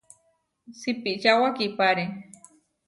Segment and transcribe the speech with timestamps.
[0.79, 2.05] Sipiča wakipáre.